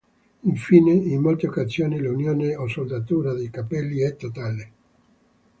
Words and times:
Infine, 0.45 0.93
in 0.93 1.21
molte 1.21 1.45
occasioni 1.45 1.99
l'unione 1.99 2.55
o 2.55 2.65
saldatura 2.67 3.35
dei 3.35 3.51
carpelli 3.51 3.99
è 4.01 4.15
totale. 4.15 4.71